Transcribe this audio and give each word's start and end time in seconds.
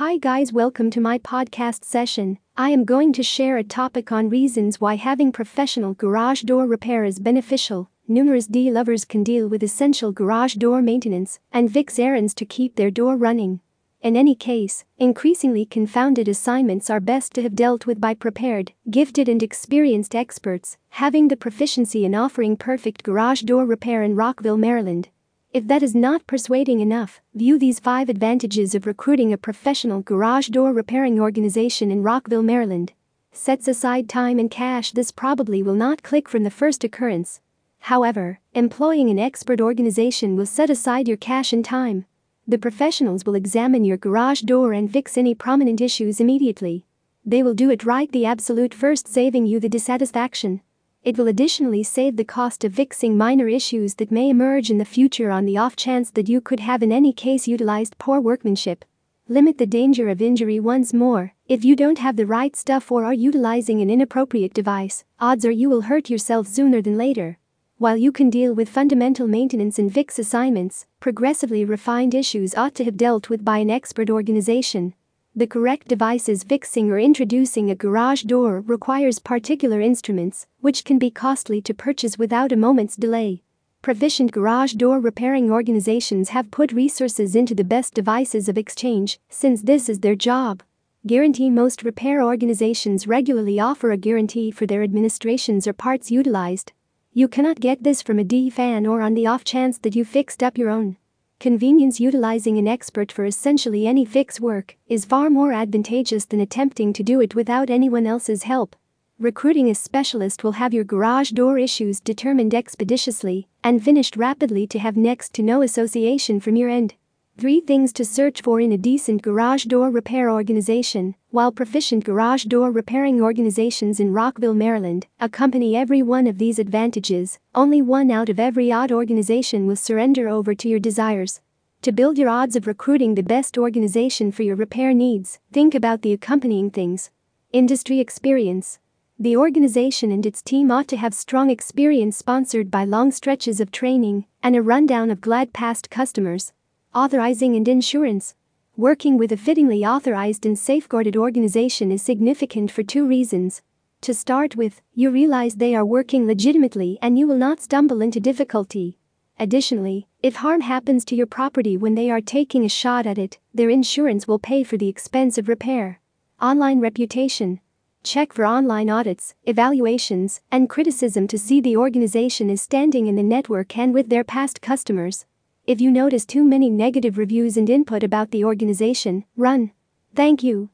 Hi 0.00 0.16
guys, 0.16 0.50
welcome 0.50 0.88
to 0.92 0.98
my 0.98 1.18
podcast 1.18 1.84
session. 1.84 2.38
I 2.56 2.70
am 2.70 2.86
going 2.86 3.12
to 3.12 3.22
share 3.22 3.58
a 3.58 3.62
topic 3.62 4.10
on 4.10 4.30
reasons 4.30 4.80
why 4.80 4.94
having 4.96 5.30
professional 5.30 5.92
garage 5.92 6.40
door 6.40 6.66
repair 6.66 7.04
is 7.04 7.18
beneficial. 7.18 7.90
Numerous 8.08 8.46
D 8.46 8.70
lovers 8.70 9.04
can 9.04 9.22
deal 9.22 9.46
with 9.46 9.62
essential 9.62 10.10
garage 10.10 10.54
door 10.54 10.80
maintenance 10.80 11.38
and 11.52 11.70
fix 11.70 11.98
errands 11.98 12.32
to 12.36 12.46
keep 12.46 12.76
their 12.76 12.90
door 12.90 13.14
running. 13.14 13.60
In 14.00 14.16
any 14.16 14.34
case, 14.34 14.86
increasingly 14.96 15.66
confounded 15.66 16.28
assignments 16.28 16.88
are 16.88 16.98
best 16.98 17.34
to 17.34 17.42
have 17.42 17.54
dealt 17.54 17.84
with 17.84 18.00
by 18.00 18.14
prepared, 18.14 18.72
gifted, 18.90 19.28
and 19.28 19.42
experienced 19.42 20.14
experts, 20.14 20.78
having 20.88 21.28
the 21.28 21.36
proficiency 21.36 22.06
in 22.06 22.14
offering 22.14 22.56
perfect 22.56 23.02
garage 23.02 23.42
door 23.42 23.66
repair 23.66 24.02
in 24.02 24.16
Rockville, 24.16 24.56
Maryland. 24.56 25.10
If 25.52 25.66
that 25.66 25.82
is 25.82 25.96
not 25.96 26.28
persuading 26.28 26.78
enough, 26.78 27.20
view 27.34 27.58
these 27.58 27.80
5 27.80 28.08
advantages 28.08 28.76
of 28.76 28.86
recruiting 28.86 29.32
a 29.32 29.36
professional 29.36 30.00
garage 30.00 30.46
door 30.46 30.72
repairing 30.72 31.18
organization 31.18 31.90
in 31.90 32.04
Rockville, 32.04 32.44
Maryland. 32.44 32.92
Sets 33.32 33.66
aside 33.66 34.08
time 34.08 34.38
and 34.38 34.48
cash, 34.48 34.92
this 34.92 35.10
probably 35.10 35.60
will 35.60 35.74
not 35.74 36.04
click 36.04 36.28
from 36.28 36.44
the 36.44 36.52
first 36.52 36.84
occurrence. 36.84 37.40
However, 37.80 38.38
employing 38.54 39.10
an 39.10 39.18
expert 39.18 39.60
organization 39.60 40.36
will 40.36 40.46
set 40.46 40.70
aside 40.70 41.08
your 41.08 41.16
cash 41.16 41.52
and 41.52 41.64
time. 41.64 42.06
The 42.46 42.58
professionals 42.58 43.26
will 43.26 43.34
examine 43.34 43.84
your 43.84 43.96
garage 43.96 44.42
door 44.42 44.72
and 44.72 44.88
fix 44.88 45.18
any 45.18 45.34
prominent 45.34 45.80
issues 45.80 46.20
immediately. 46.20 46.86
They 47.24 47.42
will 47.42 47.54
do 47.54 47.70
it 47.70 47.84
right 47.84 48.10
the 48.12 48.24
absolute 48.24 48.72
first, 48.72 49.08
saving 49.08 49.46
you 49.46 49.58
the 49.58 49.68
dissatisfaction. 49.68 50.60
It 51.02 51.16
will 51.16 51.28
additionally 51.28 51.82
save 51.82 52.16
the 52.16 52.24
cost 52.24 52.62
of 52.62 52.74
fixing 52.74 53.16
minor 53.16 53.48
issues 53.48 53.94
that 53.94 54.10
may 54.10 54.28
emerge 54.28 54.70
in 54.70 54.76
the 54.76 54.84
future 54.84 55.30
on 55.30 55.46
the 55.46 55.56
off 55.56 55.74
chance 55.74 56.10
that 56.10 56.28
you 56.28 56.42
could 56.42 56.60
have 56.60 56.82
in 56.82 56.92
any 56.92 57.14
case 57.14 57.48
utilized 57.48 57.96
poor 57.96 58.20
workmanship. 58.20 58.84
Limit 59.26 59.56
the 59.56 59.66
danger 59.66 60.10
of 60.10 60.20
injury 60.20 60.60
once 60.60 60.92
more. 60.92 61.32
If 61.48 61.64
you 61.64 61.74
don't 61.74 62.00
have 62.00 62.16
the 62.16 62.26
right 62.26 62.54
stuff 62.54 62.92
or 62.92 63.06
are 63.06 63.14
utilizing 63.14 63.80
an 63.80 63.88
inappropriate 63.88 64.52
device, 64.52 65.04
odds 65.18 65.46
are 65.46 65.50
you 65.50 65.70
will 65.70 65.82
hurt 65.82 66.10
yourself 66.10 66.46
sooner 66.46 66.82
than 66.82 66.98
later. 66.98 67.38
While 67.78 67.96
you 67.96 68.12
can 68.12 68.28
deal 68.28 68.54
with 68.54 68.68
fundamental 68.68 69.26
maintenance 69.26 69.78
and 69.78 69.90
fix 69.90 70.18
assignments, 70.18 70.84
progressively 71.00 71.64
refined 71.64 72.14
issues 72.14 72.54
ought 72.54 72.74
to 72.74 72.84
have 72.84 72.98
dealt 72.98 73.30
with 73.30 73.42
by 73.42 73.56
an 73.56 73.70
expert 73.70 74.10
organization. 74.10 74.92
The 75.40 75.46
correct 75.46 75.88
devices 75.88 76.44
fixing 76.44 76.90
or 76.90 76.98
introducing 76.98 77.70
a 77.70 77.74
garage 77.74 78.24
door 78.24 78.60
requires 78.60 79.18
particular 79.18 79.80
instruments, 79.80 80.46
which 80.60 80.84
can 80.84 80.98
be 80.98 81.10
costly 81.10 81.62
to 81.62 81.72
purchase 81.72 82.18
without 82.18 82.52
a 82.52 82.56
moment's 82.56 82.94
delay. 82.94 83.42
Proficient 83.80 84.32
garage 84.32 84.74
door 84.74 85.00
repairing 85.00 85.50
organizations 85.50 86.28
have 86.28 86.50
put 86.50 86.72
resources 86.72 87.34
into 87.34 87.54
the 87.54 87.64
best 87.64 87.94
devices 87.94 88.50
of 88.50 88.58
exchange, 88.58 89.18
since 89.30 89.62
this 89.62 89.88
is 89.88 90.00
their 90.00 90.14
job. 90.14 90.62
Guarantee 91.06 91.48
Most 91.48 91.84
repair 91.84 92.22
organizations 92.22 93.06
regularly 93.06 93.58
offer 93.58 93.92
a 93.92 93.96
guarantee 93.96 94.50
for 94.50 94.66
their 94.66 94.82
administrations 94.82 95.66
or 95.66 95.72
parts 95.72 96.10
utilized. 96.10 96.72
You 97.14 97.28
cannot 97.28 97.60
get 97.60 97.82
this 97.82 98.02
from 98.02 98.18
a 98.18 98.24
D 98.24 98.50
fan 98.50 98.86
or 98.86 99.00
on 99.00 99.14
the 99.14 99.26
off 99.26 99.44
chance 99.44 99.78
that 99.78 99.96
you 99.96 100.04
fixed 100.04 100.42
up 100.42 100.58
your 100.58 100.68
own. 100.68 100.98
Convenience 101.40 101.98
utilizing 101.98 102.58
an 102.58 102.68
expert 102.68 103.10
for 103.10 103.24
essentially 103.24 103.86
any 103.86 104.04
fix 104.04 104.38
work 104.38 104.76
is 104.88 105.06
far 105.06 105.30
more 105.30 105.54
advantageous 105.54 106.26
than 106.26 106.38
attempting 106.38 106.92
to 106.92 107.02
do 107.02 107.18
it 107.22 107.34
without 107.34 107.70
anyone 107.70 108.06
else's 108.06 108.42
help. 108.42 108.76
Recruiting 109.18 109.70
a 109.70 109.74
specialist 109.74 110.44
will 110.44 110.52
have 110.52 110.74
your 110.74 110.84
garage 110.84 111.30
door 111.30 111.56
issues 111.56 111.98
determined 111.98 112.52
expeditiously 112.52 113.48
and 113.64 113.82
finished 113.82 114.18
rapidly 114.18 114.66
to 114.66 114.78
have 114.78 114.98
next 114.98 115.32
to 115.32 115.42
no 115.42 115.62
association 115.62 116.40
from 116.40 116.56
your 116.56 116.68
end. 116.68 116.92
3 117.40 117.62
things 117.62 117.90
to 117.94 118.04
search 118.04 118.42
for 118.42 118.60
in 118.60 118.70
a 118.70 118.76
decent 118.76 119.22
garage 119.22 119.64
door 119.64 119.90
repair 119.90 120.30
organization. 120.30 121.14
While 121.30 121.50
proficient 121.52 122.04
garage 122.04 122.44
door 122.44 122.70
repairing 122.70 123.22
organizations 123.22 123.98
in 123.98 124.12
Rockville, 124.12 124.52
Maryland 124.52 125.06
accompany 125.20 125.74
every 125.74 126.02
one 126.02 126.26
of 126.26 126.36
these 126.36 126.58
advantages, 126.58 127.38
only 127.54 127.80
one 127.80 128.10
out 128.10 128.28
of 128.28 128.38
every 128.38 128.70
odd 128.70 128.92
organization 128.92 129.66
will 129.66 129.76
surrender 129.76 130.28
over 130.28 130.54
to 130.54 130.68
your 130.68 130.80
desires. 130.80 131.40
To 131.80 131.92
build 131.92 132.18
your 132.18 132.28
odds 132.28 132.56
of 132.56 132.66
recruiting 132.66 133.14
the 133.14 133.22
best 133.22 133.56
organization 133.56 134.32
for 134.32 134.42
your 134.42 134.56
repair 134.56 134.92
needs, 134.92 135.38
think 135.50 135.74
about 135.74 136.02
the 136.02 136.12
accompanying 136.12 136.70
things. 136.70 137.10
Industry 137.54 138.00
experience. 138.00 138.80
The 139.18 139.38
organization 139.38 140.12
and 140.12 140.26
its 140.26 140.42
team 140.42 140.70
ought 140.70 140.88
to 140.88 140.98
have 140.98 141.14
strong 141.14 141.48
experience 141.48 142.18
sponsored 142.18 142.70
by 142.70 142.84
long 142.84 143.10
stretches 143.10 143.60
of 143.60 143.72
training 143.72 144.26
and 144.42 144.54
a 144.54 144.60
rundown 144.60 145.10
of 145.10 145.22
glad 145.22 145.54
past 145.54 145.88
customers 145.88 146.52
authorizing 146.92 147.54
and 147.54 147.68
insurance. 147.68 148.34
Working 148.76 149.16
with 149.16 149.30
a 149.30 149.36
fittingly 149.36 149.84
authorized 149.84 150.44
and 150.44 150.58
safeguarded 150.58 151.16
organization 151.16 151.92
is 151.92 152.02
significant 152.02 152.72
for 152.72 152.82
two 152.82 153.06
reasons. 153.06 153.62
To 154.00 154.12
start 154.12 154.56
with, 154.56 154.80
you 154.92 155.10
realize 155.10 155.54
they 155.54 155.76
are 155.76 155.84
working 155.84 156.26
legitimately 156.26 156.98
and 157.00 157.16
you 157.16 157.28
will 157.28 157.36
not 157.36 157.60
stumble 157.60 158.00
into 158.02 158.18
difficulty. 158.18 158.98
Additionally, 159.38 160.08
if 160.20 160.36
harm 160.36 160.62
happens 160.62 161.04
to 161.04 161.14
your 161.14 161.26
property 161.26 161.76
when 161.76 161.94
they 161.94 162.10
are 162.10 162.20
taking 162.20 162.64
a 162.64 162.68
shot 162.68 163.06
at 163.06 163.18
it, 163.18 163.38
their 163.54 163.70
insurance 163.70 164.26
will 164.26 164.40
pay 164.40 164.64
for 164.64 164.76
the 164.76 164.88
expense 164.88 165.38
of 165.38 165.48
repair. 165.48 166.00
Online 166.42 166.80
reputation. 166.80 167.60
Check 168.02 168.32
for 168.32 168.44
online 168.44 168.90
audits, 168.90 169.34
evaluations, 169.44 170.40
and 170.50 170.68
criticism 170.68 171.28
to 171.28 171.38
see 171.38 171.60
the 171.60 171.76
organization 171.76 172.50
is 172.50 172.62
standing 172.62 173.06
in 173.06 173.14
the 173.14 173.22
network 173.22 173.78
and 173.78 173.94
with 173.94 174.08
their 174.08 174.24
past 174.24 174.60
customers. 174.60 175.26
If 175.70 175.80
you 175.80 175.92
notice 175.92 176.26
too 176.26 176.42
many 176.42 176.68
negative 176.68 177.16
reviews 177.16 177.56
and 177.56 177.70
input 177.70 178.02
about 178.02 178.32
the 178.32 178.44
organization, 178.44 179.24
run. 179.36 179.70
Thank 180.16 180.42
you. 180.42 180.70